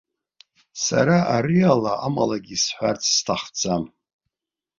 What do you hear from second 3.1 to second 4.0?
сҭахӡам.